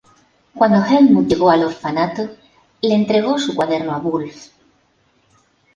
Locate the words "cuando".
0.55-0.83